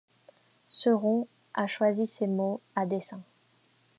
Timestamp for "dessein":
2.87-3.21